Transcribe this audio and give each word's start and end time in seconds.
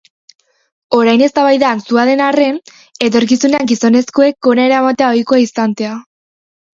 Orain 0.99 1.23
eztabaida 1.25 1.67
antzua 1.73 2.05
den 2.09 2.23
arren, 2.27 2.57
etorkizunean 3.07 3.69
gizonezkoek 3.73 4.39
gona 4.49 4.65
eramatea 4.71 5.11
ohikoa 5.17 5.43
izantea. 5.45 5.93